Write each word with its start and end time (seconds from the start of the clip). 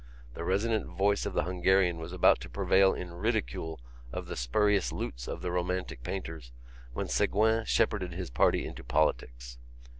The 0.33 0.43
resonant 0.43 0.87
voice 0.87 1.27
of 1.27 1.33
the 1.33 1.43
Hungarian 1.43 1.99
was 1.99 2.11
about 2.11 2.39
to 2.41 2.49
prevail 2.49 2.91
in 2.95 3.13
ridicule 3.13 3.79
of 4.11 4.25
the 4.25 4.35
spurious 4.35 4.91
lutes 4.91 5.27
of 5.27 5.43
the 5.43 5.51
romantic 5.51 6.01
painters 6.01 6.51
when 6.93 7.05
Ségouin 7.05 7.67
shepherded 7.67 8.13
his 8.13 8.31
party 8.31 8.65
into 8.65 8.83
politics. 8.83 9.59